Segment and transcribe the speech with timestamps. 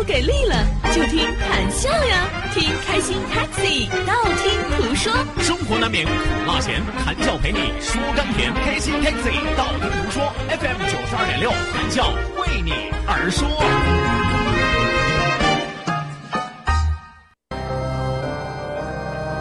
[0.00, 0.56] 不给力了，
[0.94, 5.12] 就听谈笑呀，听开心 Taxi，道听途说。
[5.42, 6.12] 生活难免苦
[6.46, 8.50] 辣咸，谈笑陪你说甘甜。
[8.64, 10.32] 开心 Taxi，道听途说。
[10.48, 13.46] FM 九十二点六，谈笑为你而说。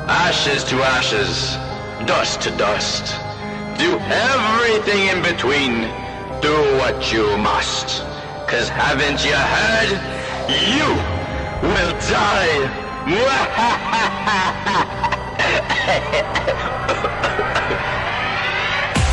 [0.10, 1.56] Ashes to ashes,
[2.06, 3.14] dust to dust.
[3.78, 5.88] Do everything in between.
[6.42, 8.04] Do what you must.
[8.46, 10.19] Cause haven't you heard?
[10.50, 10.98] You
[11.62, 12.58] will die.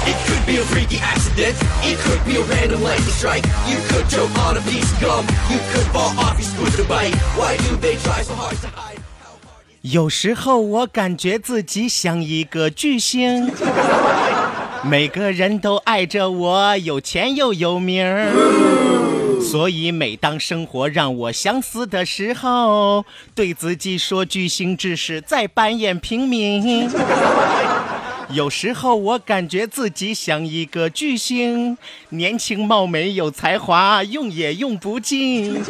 [0.06, 1.56] It could be a freaky accident.
[1.82, 3.44] It could be a random lightning strike.
[3.68, 5.26] You could choke on a piece of gum.
[5.50, 7.14] You could fall off your scooter bike.
[7.36, 9.00] Why do they try so hard to hide?
[9.82, 13.52] 有时候我感觉自己像一个巨星，
[14.82, 18.85] 每个人都爱着我，有钱又有名儿。
[19.48, 26.90] 所以每当生活让我想死的时候，对自己说巨星只是在扮演平民。
[28.30, 35.62] 有时候我感觉自己像一个巨星，年轻貌美有才华，用也用不尽。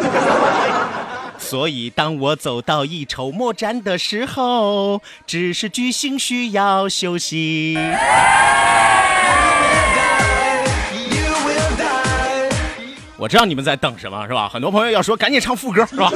[1.39, 7.77] 所以当我走到一筹莫展的时候，只是巨星需要休息。
[13.27, 14.49] 我知道你们在等什么，是吧？
[14.49, 16.09] 很多朋友要说赶紧唱副歌，是吧？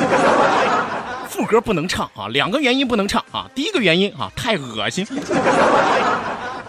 [1.29, 3.51] 副歌不能唱啊，两个原因不能唱啊。
[3.53, 5.05] 第一个原因啊，太恶心；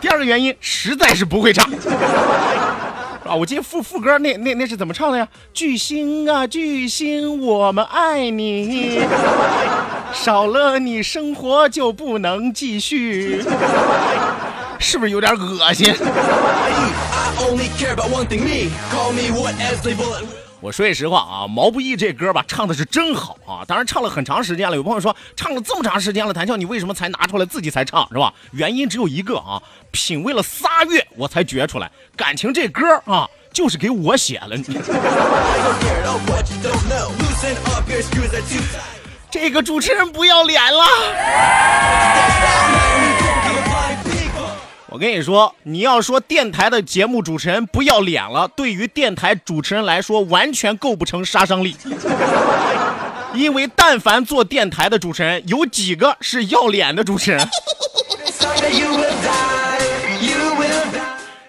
[0.02, 1.72] 第二个原因，实在是不会唱。
[3.24, 5.28] 啊，我记得副副歌那那那是怎么唱的呀？
[5.54, 9.00] 巨星啊，巨星，我们爱你，
[10.12, 13.44] 少了你生活就不能继续，
[14.80, 15.94] 是不是有点恶心？
[17.50, 19.76] only care about wanting me call me what they
[20.60, 24.76] 我说句实话啊，毛不易这歌吧唱的是真好啊，当然唱了很长时间了。
[24.76, 28.32] 有朋友说唱了这么长时间了，谭笑你为什么才拿出来自己才唱是吧？
[28.52, 29.60] 原因只有一个啊，
[29.90, 34.56] 品味了仨月我才觉出来，感情这歌啊就是给我写了。
[34.56, 34.64] 你
[39.32, 40.86] 这个主持人不要脸了。
[44.92, 51.78] 我跟你说，你要说电台的节目主持人不要脸了，对于电台主持人来说，完全构不成杀伤力。
[53.34, 57.50] 因为但凡做电台的主持人，有几个是要脸的主持人？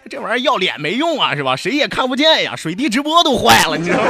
[0.09, 1.56] 这玩意儿要脸没用啊，是吧？
[1.56, 4.04] 谁也看不见呀，水滴直播都坏了，你知道吗？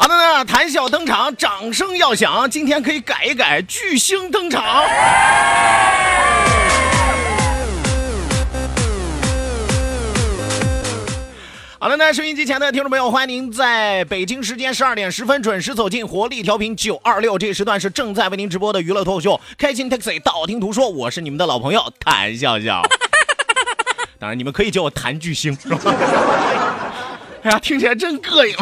[0.00, 2.48] 好的呢，谈笑登场，掌声要响。
[2.48, 4.62] 今天可以改一改，巨星登场。
[11.80, 22.82] 好的呢，收音机前的听众朋友，欢迎您在北京时间十二点十分准时走进活力调频九二六，这时段是正在为您直播的娱乐脱口秀《开心 Taxi》，道听途说，我是你们的老朋友谭笑笑。
[24.20, 25.80] 当然，你们可以叫我谭巨星，是吧？
[27.42, 28.54] 哎呀，听起来真膈应。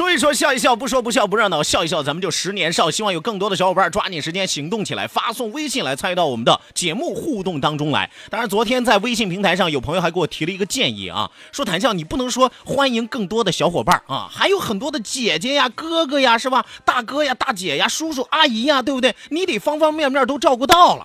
[0.00, 2.90] 说一说，笑一笑，不说不笑不热闹，笑一笑，咱们就十年少。
[2.90, 8.10] 希望有更多的小伙伴抓紧时间行动起来，发送微信来参与到我们的节目互动当中来。
[8.30, 16.64] 当然，昨天在微信平台上，有朋友还给我提了一个建议啊，说谭笑，你不能说欢迎更多的小伙伴啊，还有很多的姐姐呀、哥哥呀，是吧？
[16.82, 19.14] 大哥呀、大姐呀、叔叔阿姨呀，对不对？
[19.28, 21.04] 你得方方面面都照顾到了。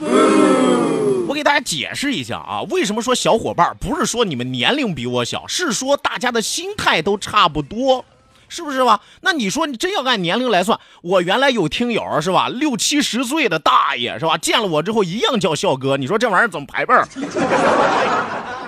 [1.27, 8.05] 我给大家解释一下啊，为什么说小伙伴不是说你们年龄比我小，是说大家的心态都差不多。
[8.49, 8.99] 是不是吧？
[9.21, 17.07] 那你说你真要按年龄来算，我原来有听友是吧，六七十岁的大爷是吧，见了我之后一样叫笑哥，你说这玩意儿怎么排辈儿？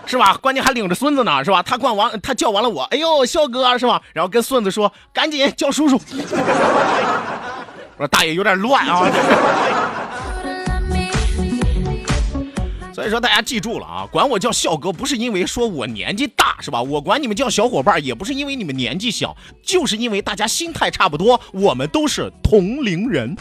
[0.07, 0.38] 是吧？
[0.41, 1.62] 关键还领着孙子呢，是吧？
[1.62, 4.01] 他管完，他叫完了我，哎呦，笑哥是吧？
[4.13, 6.00] 然后跟孙子说，赶紧叫叔叔。
[7.97, 9.01] 我说大爷有点乱啊。
[12.97, 16.81] 所以说大家记住了啊，管我叫笑哥，不是因为说我年纪大是吧？
[16.81, 23.38] 我管你们叫小伙伴，也不是因为你们年纪小，就是因为大家心态差不多，我们都是同龄人。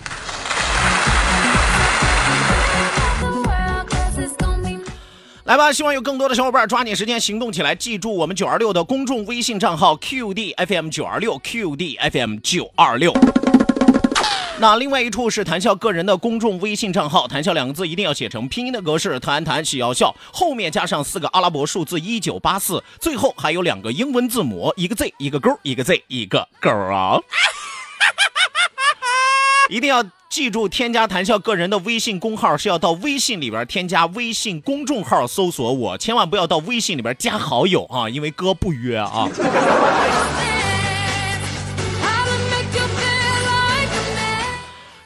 [5.44, 13.10] 来吧，希望有更多的小伙伴抓紧时间行动起来，记住我们九二六的公众微信账号 QDFM 九二六 QDFM 九二六。
[14.58, 27.18] 那另外一处是谈笑个人的公众微信账号，谈笑两个字一定要写成拼音的格式，谈谈喜要笑，后面加上四个阿拉伯数字一九八四，最后还有两个英文字母，一个 Z 一个勾，一个 Z 一个勾啊。
[29.68, 39.28] 一定要记住，添加谈笑个人的微信公号是要到微信里边添加微信公众号搜索我，千万不要到微信里边加好友啊，因为哥不约啊。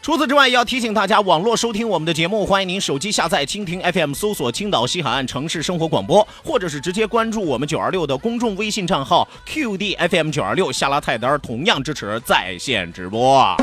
[0.03, 13.55] 除此之外，要提醒大家，网络收听我们的节目，欢迎您手机下载蜻蜓 FM，搜索青岛西海岸城市生活广播，或者是直接关注我们九二六的公众微信账号 QDFM 九二六，下拉菜单同样支持在线直播。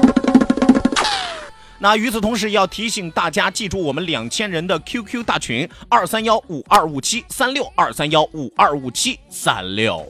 [1.80, 10.06] 那与此同时，要提醒大家记住我们两千人的 QQ 大群二三幺五二五七三六二三幺五二五七三六。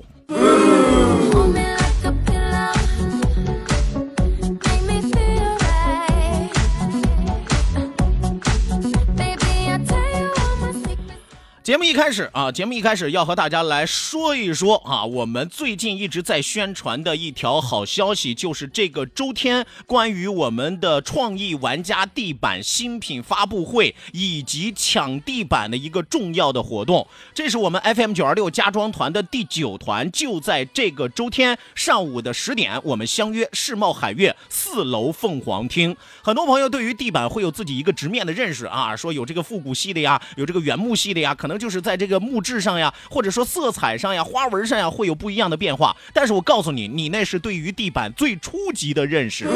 [11.67, 27.05] 节目一开始啊，节目一开始要和大家来说一说啊，我们最近一直在宣传的一条好消息，就是这个周天关于我们的创意玩家地板新品发布会以及抢地板的一个重要的活动。
[27.33, 35.93] 这是我们 FM 九二六家装团的第九团，就在这个周天上午的十点，我们相约世贸海悦四楼凤凰厅。
[36.23, 41.56] 很多朋友对于地板会有自己一个直面的认识啊，说有这个复古系的呀，有这个原木系的呀，可能。
[41.57, 45.95] 就是在这个木质上呀，或者说色彩上呀、花纹上呀，会有不一样的变化。
[46.13, 49.47] 但是我告诉你，你那是对于地板最初级的认识。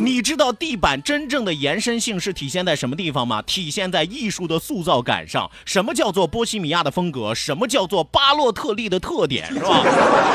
[0.00, 3.42] 你知道地板真正的延伸性是体现在什么地方吗？
[3.42, 5.50] 体现在艺术的塑造感上。
[5.64, 7.34] 什么叫做波西米亚的风格？
[7.34, 9.46] 什么叫做巴洛特利的特点？
[9.52, 9.84] 是吧？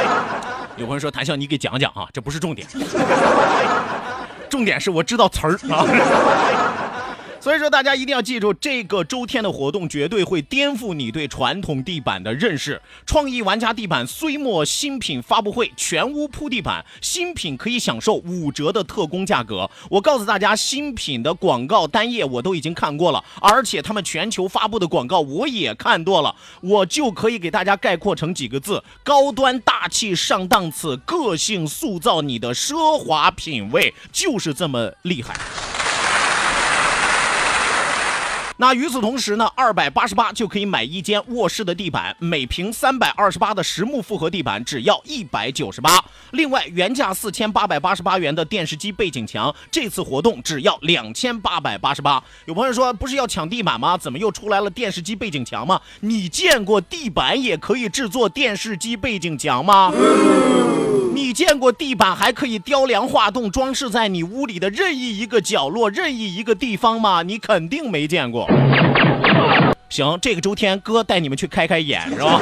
[0.77, 2.67] 有朋友说谭笑，你给讲讲啊，这不是重点，
[4.49, 6.92] 重点是我知道词儿啊。
[7.43, 12.81] 所以说，大家一定要记住，这个周天的活动绝对会颠覆你对传统地板的认识。
[13.05, 19.69] 创意玩家地板岁末新品发布会，全屋铺地板，新品可以享受五折的特供价格。
[19.89, 35.35] 我告诉大家，新品的广告单页我都已经看过了，而且他们全球发布的广告我也看多了，我就可以给大家概括成几个字：高端大气上档次，个性塑造你的奢华品味，就是这么厉害。
[38.57, 46.03] 那与此同时呢，二百八十八就可以买一间卧室的地板，每平三百二十八的实木复合地板只要一百九十八。
[46.33, 52.23] 另外，原价四千八百八十八元的电视机背景墙，这次活动只要两千八百八十八。
[52.45, 53.95] 有朋友说，不是要抢地板吗？
[53.95, 55.79] 怎么又出来了电视机背景墙吗？
[55.99, 59.93] 你见过地板也可以制作电视机背景墙吗？
[61.13, 67.21] 你见过地板还可以雕梁画栋，装饰在你屋里的任意一个角落、任意一个地方吗？
[67.21, 68.49] 你肯定没见过。
[69.87, 72.39] 行，这个周天哥带你们去开开眼，是吧？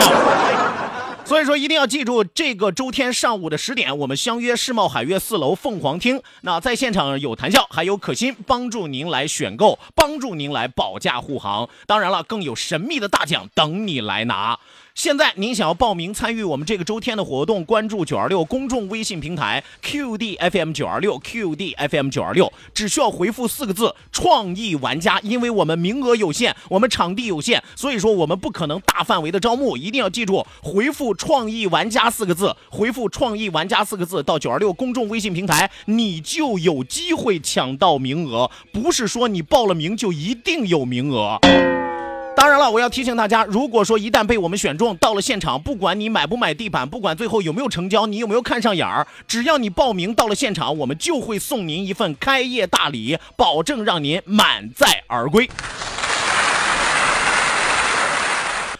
[1.31, 6.21] 所以说一定要记住，这个周天上午的十点，我们相约世贸海悦四楼凤凰厅。
[6.41, 11.69] 那在现场有谈笑，还有可心，帮助您来选购，帮助您来保驾护航。
[11.87, 14.59] 当然了，更有神秘的大奖等你来拿。
[14.93, 41.39] 现在您想要报名参与我们这个周天的活动，关注九二六公众微信平台 QDFM 九二六 QDFM 九二六，只需要回复四个字“创意玩家”，因为我们名额有限，我们场地有限，所以说我们不可能大范围的招募，一定要记住回复“创意玩家”四个字，回复“创意玩家”四个字到九二六公众微信平台，你就有机会抢到名额，不是说你报了名就一定有名额。
[42.41, 55.47] 当然了，我要提醒大家，如果说一旦被我们选中，到了现场，不管你买不买地板，不管最后有没有成交，你有没有看上眼儿，只要你报名到了现场，我们就会送您一份开业大礼，保证让您满载而归。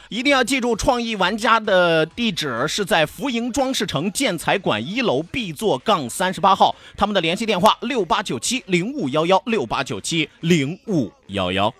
[0.09, 11.71] 一定要记住，创意玩家的地址是在福盈装饰城建材馆一楼 B 座杠三十八号，他们的联系电话六八九七零五幺幺六八九七零五幺幺。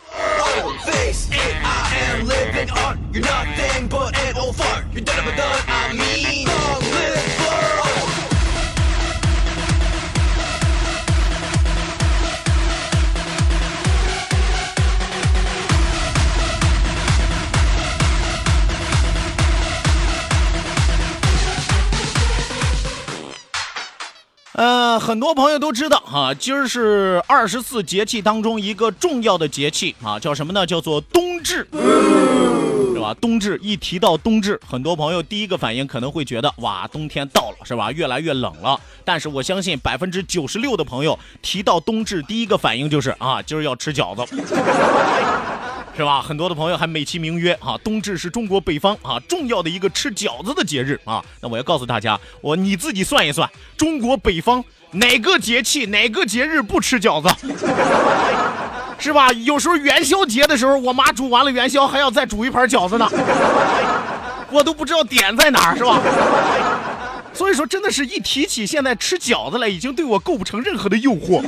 [0.86, 1.56] This it.
[1.64, 2.98] I am living art.
[3.14, 4.86] You're nothing but an old fart.
[4.92, 5.64] You're done but done.
[5.68, 7.51] I mean, long
[24.62, 30.64] 呃，很多朋友都知道啊，今儿是二十四节气当中一个重要的节气啊，叫什么呢？
[30.68, 31.68] 叫做冬至，
[32.94, 33.12] 是吧？
[33.20, 37.92] 冬至一提到冬至，很多朋友第一个反应可能会觉得哇，冬天到了，是吧？
[37.92, 38.80] 越来越冷了。
[39.04, 44.24] 但是我相信百分之九十六的朋友提到冬至，第一个反应就是啊，今儿要吃饺子。
[45.96, 46.22] 是吧？
[46.22, 51.24] 很多的朋友还美其名曰啊，冬至是中国北方啊重要的一个吃饺子的节日啊。
[51.42, 57.30] 那我要告诉大家，我你自己算一算，中国北方哪个节气哪个节日不吃饺子？
[58.98, 59.32] 是吧？
[59.32, 63.08] 有时候元宵节的时候，我妈煮完了元宵还要再煮一盘饺子呢，
[64.52, 66.00] 我都不知道点在哪儿，是吧？
[67.34, 71.42] 所以说，真的是一提起现在吃饺子来，已经对我构不成任何的诱惑。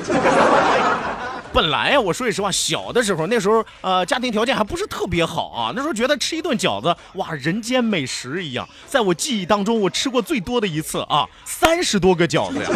[1.54, 5.72] 本来呀，我说句实话，小的时候那时候，呃，家庭条件还不是特别好啊。
[5.76, 8.68] 那时候觉得吃一顿饺子，哇，人间美食一样。
[8.88, 12.70] 在我记忆当中，我吃过最多的一次啊，三十多个饺子呀，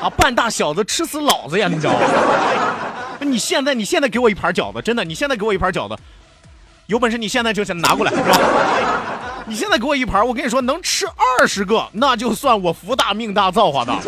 [0.02, 1.98] 啊，半大小子吃死老子呀，你知道吗？
[3.20, 5.94] 你现在，你现在给我一盘饺子，真的，你现在给我一盘饺子，
[6.86, 8.38] 有本事你现在就先拿过来，是吧？
[9.46, 13.98] 你现在给我一盘，我跟你说，能吃二十个，那就算我福大命大造化大。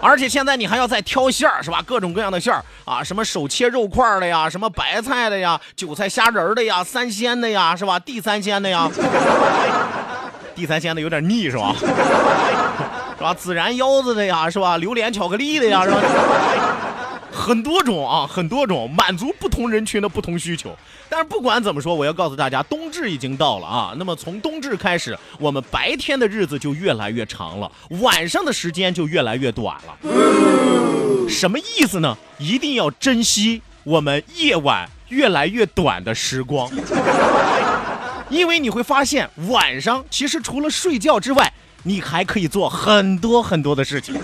[0.00, 1.82] 而且现在你还要再挑馅儿是吧？
[1.86, 7.98] 各种各样的馅儿啊，什么手切肉块的呀，什么白菜的呀，韭菜虾仁的呀，三鲜的呀，是吧？
[7.98, 8.88] 地三鲜的呀，
[10.54, 11.74] 地三鲜的有点腻是吧？
[11.78, 11.86] 是
[13.22, 13.34] 吧？
[13.34, 14.76] 孜然腰子的呀，是吧？
[14.76, 15.98] 榴莲巧克力的呀，是吧？
[17.48, 20.76] 很多种啊，很多种，满足不同人群的不同需求。
[21.08, 23.94] 但是不管怎么说，我要告诉大家，冬至已经到了啊。
[23.96, 29.96] 那么从冬至开始，我们白天的日子就越来越长了，晚上的时间就越来越短了。
[31.26, 32.18] 什么意思呢？
[32.36, 36.70] 一定要珍惜我们夜晚越来越短的时光，
[38.28, 41.50] 因为你会发现，晚上其实除了睡觉之外，
[41.84, 44.14] 你还可以做很多很多的事情。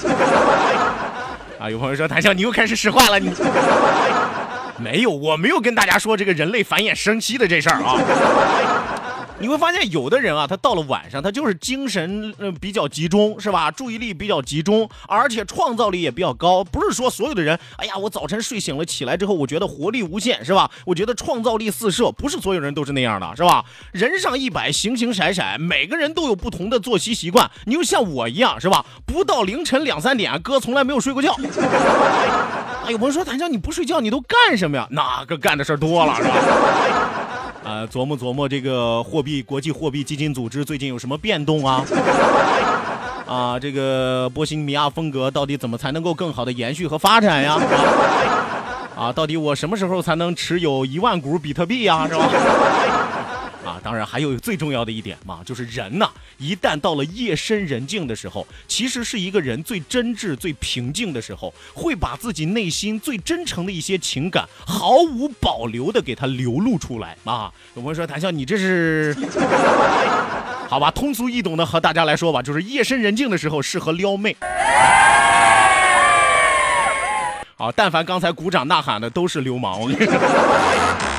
[1.64, 3.32] 啊，有朋友说谭笑，你又开始使坏了，你
[4.76, 7.96] 没有，我没有跟大家说这个人类繁衍生息的这事儿啊。
[9.40, 13.68] 你会发现，有的人啊，他到了晚上，他就是精神呃比较集中，是吧？
[13.68, 16.62] 注意力比较集中，而且创造力也比较高。
[16.62, 20.70] 不是说所有的人，哎呀，我早晨睡醒了起来之后，我觉得活力无限，是吧？
[20.86, 23.64] 我觉得创造力四射，不是所有人都是那样的，是吧？
[23.92, 27.50] 人上一百，形形色色，每个人都有不同的作息习惯。
[27.64, 28.86] 你就像我一样，是吧？
[29.04, 31.36] 不到凌晨两三点，哥从来没有睡过觉。
[32.86, 34.86] 哎，有朋友说，谭笑你不睡觉，你都干什么呀？
[34.90, 36.30] 那个干的事儿多了，是吧？
[37.64, 41.82] 啊，琢磨琢磨这个货币国际货币基金组织最近有什么变动啊？
[43.26, 47.58] 啊，这个波西米亚风格到底怎么才能够更好的延续和发展呀？
[48.94, 52.06] 啊，到底我什么时候才能持有一万股比特币呀？
[52.06, 52.28] 是吧？
[53.84, 67.52] 当然还有最重要的一点嘛，就是人呐，一旦到了夜深人静的时候，其实是一个人最真挚、最平静的时候，会把自己内心最真诚的一些情感毫无保留的给它流露出来啊。
[67.74, 69.14] 有朋友说谭笑，你这是？
[70.66, 74.34] 好吧，通俗易懂的和大家来说吧，就是夜深人静的时候适合撩妹。
[77.56, 81.13] 好，但凡刚才鼓掌呐喊的都是流氓，我跟你说。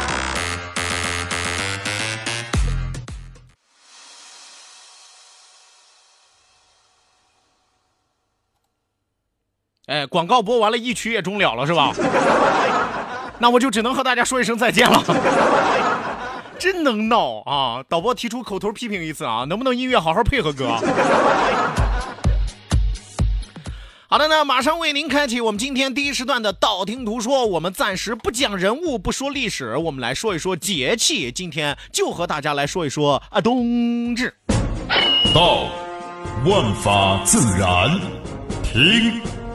[9.87, 11.93] 哎，广告播完了，一曲也终了了，是吧？
[13.37, 15.03] 那我就只能和大家说一声再见了。
[16.57, 17.83] 真能闹啊！
[17.87, 20.77] 导播提出口头批评一次啊，能不能音乐好好配合哥？
[24.07, 27.45] 好的，那马上为您开启我们今天第一时段的道听途说。
[27.45, 31.29] 我们暂时不讲人物，不说历史，我们来说一说节气。
[31.31, 34.33] 今天就和大家来说一说啊，冬至。
[35.33, 35.65] 道，
[36.45, 37.99] 万法自然；
[38.63, 39.21] 听。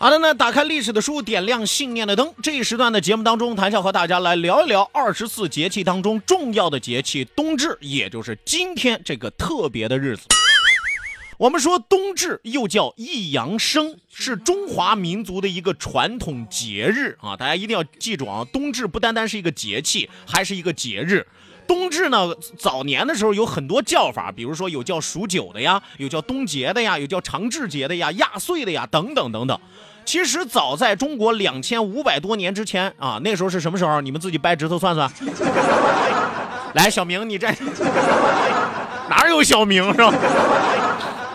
[0.00, 2.32] 好的，那打开历史的书，点亮信念的灯。
[2.40, 10.22] 这一时段的节目当中，谭笑和大家来聊一聊二十四节气当中重要的节气——冬至，也就是今天这个特别的日子。
[11.36, 17.36] 我们说冬至又叫一阳生，是中华民族的一个传统节日啊！
[17.36, 21.26] 大家一定要记住啊，冬至不单单是一个节气，还是一个节日。
[21.66, 29.60] 冬至呢，早年的时候有很多叫法，比如说有叫数九的呀，有叫冬节的呀，有叫长至节的呀，压岁的呀，等等等等。
[30.08, 34.00] 其实早在中国两千五百多年之前啊，那时候是什么时候？
[34.00, 35.06] 你们自己掰指头算算。
[36.72, 37.46] 来，小明，你这
[39.10, 40.10] 哪有小明是吧？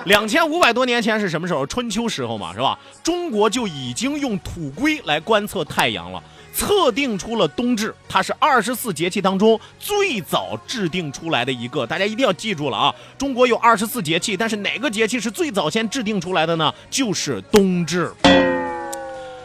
[0.06, 1.68] 两千五百多年前是什么时候？
[1.68, 2.76] 春秋时候嘛，是吧？
[3.04, 6.20] 中国就已经用土龟来观测太阳了。
[6.52, 12.96] 测定出了冬至，它是二十四节气当中最早制定出来的一个，大家一定要记住了啊！
[13.20, 16.74] 中国有二十四节气，但是哪个节气是最早先制定出来的呢？
[16.90, 18.12] 就是冬至。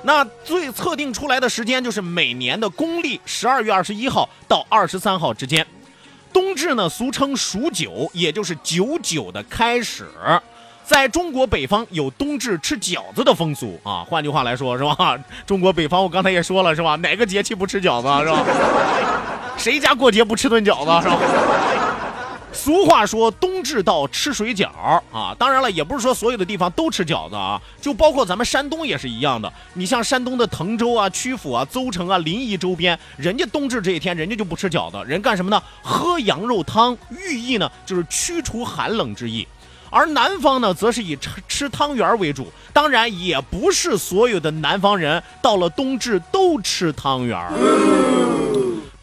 [0.03, 5.67] 那最测定出来的时间就是每年的公历十二月二十一号到二十三号之间。
[6.33, 10.07] 冬至呢，俗称数九，也就是九九的开始。
[10.85, 15.19] 在中国北方有冬至吃饺子的风俗啊，换句话来说，是吧？
[15.45, 16.97] 中国北方我刚才也说了，是吧？
[16.97, 18.45] 哪个节气不吃饺子，是吧？
[19.59, 21.19] 谁家过节不吃顿饺子，是吧？
[22.53, 24.69] 俗话说冬至到吃水饺
[25.13, 29.53] 啊，当然了，也不是说所有的地方都吃饺子啊，就包括咱们山东也是一样的。
[29.75, 35.63] 你像山东的滕州啊、曲阜啊、邹城啊、临沂周边，人家冬至这一天，人家就不吃饺子，人干什么呢？
[35.83, 39.47] 喝羊肉汤，寓意呢就是驱除寒冷之意。
[39.91, 42.53] 而南方呢，则是以吃吃汤圆为主。
[42.75, 47.41] 当然，也不是所有的南方人到了冬至都吃汤圆。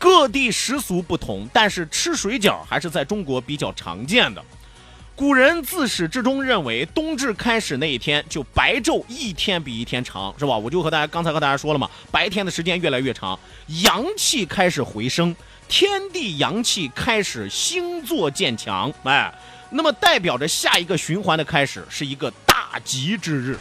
[0.05, 4.43] 各地习俗不同，但是吃水饺还是在中国比较常见的。
[5.15, 10.55] 古人自始至终认为，冬至开始那一天就白昼一天比一天长，是吧？
[10.55, 13.39] 我就和大家刚才和大家说了嘛，白天的时间越来越长，
[13.81, 15.35] 阳气开始回升，
[15.67, 19.33] 天地阳气开始星座渐强，哎。
[19.71, 23.57] 那么代表着下一个循环的开始是一个大吉之日。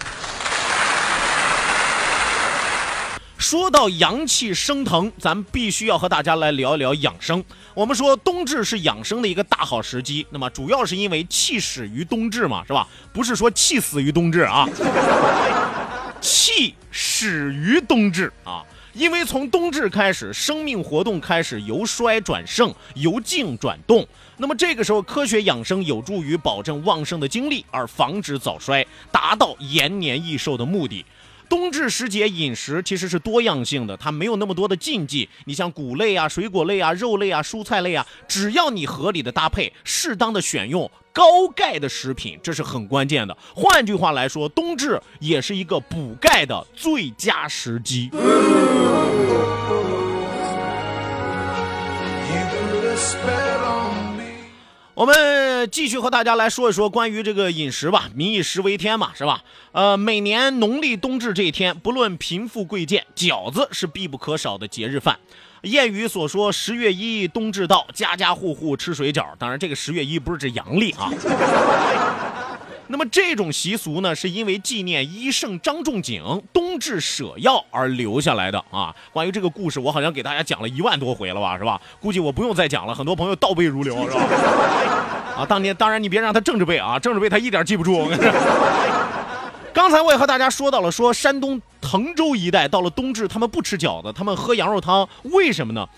[3.45, 7.45] 说到阳气升腾，咱们必须要和大家来聊一聊养生。
[7.75, 12.89] 我们说冬至是养生的一个大好时机，那么主要是因为气始于冬至嘛，是吧？
[13.13, 14.67] 不是说气死于冬至啊，
[16.23, 18.65] 气始于冬至啊。
[18.95, 24.09] 因为从冬至开始，生命活动开始由衰转盛，由静转动。
[24.39, 31.05] 那么这个时候，科学养生有助于保证旺盛的精力，而防止早衰，达到延年益寿的目的。
[31.48, 35.28] 冬至时节饮食其实是多样性的，它没有那么多的禁忌。
[35.44, 43.37] 你像谷类啊、水果类啊、肉类啊、蔬菜类啊，只要你合理的搭配，适当的选用高钙的食品，这是很关键的。
[43.54, 48.11] 换句话来说，冬至也是一个补钙的最佳时机。
[54.94, 58.09] 我们继续和大家来说一说关于这个饮食吧。
[58.14, 59.42] 民以食为天嘛，是吧？
[59.72, 65.18] 呃，每年农历冬至这一天，不论贫富贵贱，饺子是必不可少的节日饭。
[65.62, 71.11] 谚语所说“十月一冬至到，家家户户吃水饺”，当然这个十月一不是指阳历啊。
[72.88, 78.94] 那么这种习俗呢，是因为纪念医圣张仲景冬至舍药而留下来的啊。
[79.11, 81.81] 关于这个故事，我好像给大家讲了一万多回了吧，是吧？
[81.99, 84.20] 估计我不用再讲了，很多朋友倒背如流，是吧？
[85.38, 88.07] 啊，当年当然你别让他正着背啊，正着背他一点记不住。
[89.73, 95.88] 刚才我也和大家说到了，说山东滕州一带到了冬至，他们不吃饺子，他们喝羊肉汤，为什么呢？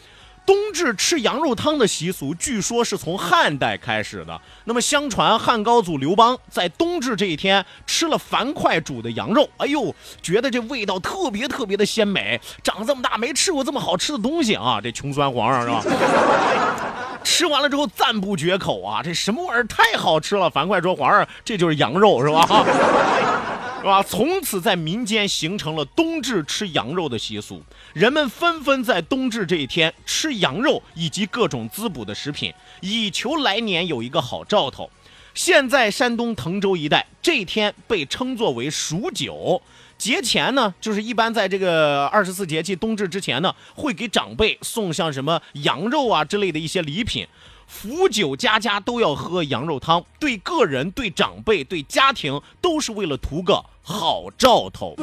[0.47, 4.41] 冬至吃羊肉汤的习俗，据说是从汉代开始的。
[4.65, 14.81] 那么，相传汉高祖刘邦在冬至这一天吃了樊哙煮的羊肉，哎呦，觉得这味道特别特别的鲜美，长这么大没吃过这么好吃的东西啊！
[14.81, 15.83] 这穷酸皇上是吧？
[17.25, 20.49] 吃完了之后赞不绝口啊，这什么玩意儿太好吃了！
[20.49, 22.47] 樊哙说：“皇上，这就是羊肉是吧？”
[23.87, 24.03] 是吧？
[24.03, 34.91] 从此在民间形成了冬至吃羊肉的习俗，人们纷纷在冬至这一天吃羊肉以及各种滋补的食品，以求来年有一个好兆头。
[35.35, 39.63] 现在山东滕州一带这一天被称作为数九，
[39.97, 47.25] 节前呢，就是一般在这个二十四节气冬至之前呢，会给长辈送像什么羊肉啊之类的一些礼品。
[47.67, 54.95] 福酒家家都要喝羊肉汤，对个人、对长辈、对家庭，都是为了图个好兆头。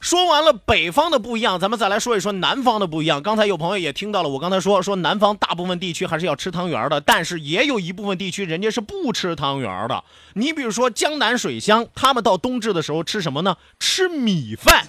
[0.00, 3.22] 说完了北方的不一样，咱们再来说一说南方的不一样。
[3.22, 10.02] 刚才有朋友也听到了，我刚才说说南方大部分地区还是要吃汤圆的，但是也有一部分地区人家是不吃汤圆的。
[10.32, 13.56] 你比如说江南水乡，他们到冬至的时候吃什么呢？
[13.78, 14.86] 吃米饭。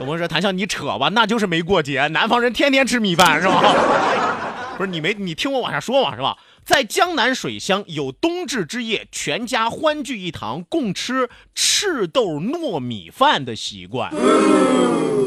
[0.00, 2.06] 有朋友说谭笑你扯吧，那就是没过节。
[2.08, 3.60] 南方人天天吃米饭是吧？
[4.78, 6.36] 不是你没你听我往下说嘛是吧？
[6.70, 14.08] 在江南水乡有冬至之夜全家欢聚一堂共吃赤豆糯米饭的习惯，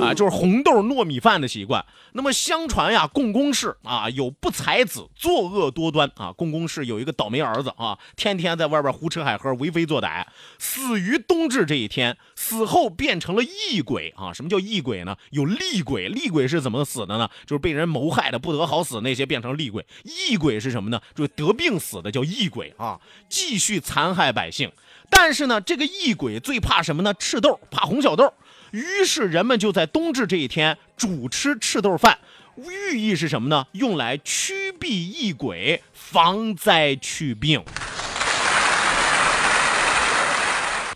[0.02, 1.86] 啊，就是红豆糯米饭的习惯。
[2.14, 6.32] 那么相传呀，共工氏啊有不才子，作恶多端啊。
[6.32, 10.26] 共工氏有一个倒霉儿子啊，天天在外边胡吃海喝，为非作歹，
[10.58, 12.16] 死于冬至这一天。
[12.36, 14.34] 死后变成了异鬼啊！
[14.34, 15.16] 什么叫异鬼呢？
[15.32, 17.30] 有厉鬼，厉鬼是怎么死的呢？
[17.46, 19.86] 就是被人谋害的不得好死，那些变成厉鬼。
[20.04, 21.00] 异鬼是什么呢？
[21.16, 24.72] 就得病死的叫异鬼啊，继续残害百姓。
[25.10, 27.14] 但是呢，这个异鬼最怕什么呢？
[27.14, 28.34] 赤豆，怕红小豆。
[28.72, 32.18] 于是人们就在冬至这一天主吃赤豆饭，
[32.58, 33.68] 寓意是什么呢？
[33.74, 37.64] 用来驱避异鬼，防灾祛病。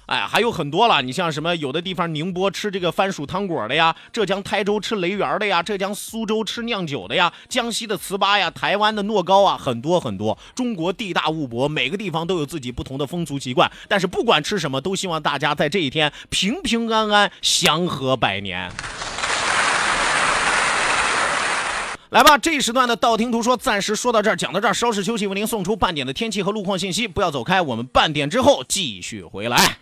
[0.07, 1.53] 哎，还有很多了，你像什么？
[1.57, 10.37] 有的地方宁波吃这个番薯汤果的呀，浙江台州吃雷圆的呀，浙江苏州吃酿酒的呀，江西的糍粑呀，台湾的糯糕啊，很多很多。
[10.55, 13.69] 中国地大物博，每个地方都有自己不同的风俗习惯。
[13.89, 18.71] 但是不管吃什么，都希望大家在这一天平平安安，祥和百年。
[22.11, 27.05] 来吧，这一时段的道听途说暂时说到这儿，讲到这儿，稍事休息，为您送出半点的天气和路况信息。
[27.05, 29.79] 不要走开，我们半点之后继续回来。